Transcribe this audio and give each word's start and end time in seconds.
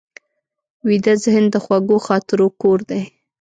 ویده 0.87 1.13
ذهن 1.23 1.45
د 1.51 1.55
خوږو 1.63 1.97
خاطرو 2.07 2.47
کور 2.61 2.79
دی 2.89 3.01